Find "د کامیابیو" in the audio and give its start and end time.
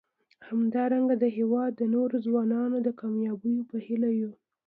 2.81-3.67